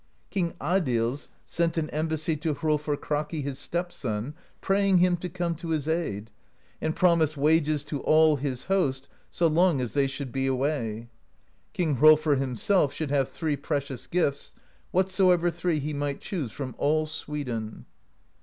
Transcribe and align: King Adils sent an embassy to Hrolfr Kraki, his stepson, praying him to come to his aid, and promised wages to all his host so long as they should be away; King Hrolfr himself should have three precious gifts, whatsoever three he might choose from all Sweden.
King 0.31 0.53
Adils 0.59 1.27
sent 1.45 1.77
an 1.77 1.87
embassy 1.91 2.35
to 2.37 2.55
Hrolfr 2.55 2.97
Kraki, 2.99 3.43
his 3.43 3.59
stepson, 3.59 4.33
praying 4.59 4.97
him 4.97 5.15
to 5.17 5.29
come 5.29 5.53
to 5.57 5.69
his 5.69 5.87
aid, 5.87 6.31
and 6.81 6.95
promised 6.95 7.37
wages 7.37 7.83
to 7.83 8.01
all 8.01 8.37
his 8.37 8.63
host 8.63 9.07
so 9.29 9.45
long 9.45 9.79
as 9.79 9.93
they 9.93 10.07
should 10.07 10.31
be 10.31 10.47
away; 10.47 11.07
King 11.73 11.97
Hrolfr 11.97 12.39
himself 12.39 12.91
should 12.91 13.11
have 13.11 13.29
three 13.29 13.55
precious 13.55 14.07
gifts, 14.07 14.55
whatsoever 14.89 15.51
three 15.51 15.77
he 15.77 15.93
might 15.93 16.19
choose 16.19 16.51
from 16.51 16.73
all 16.79 17.05
Sweden. 17.05 17.85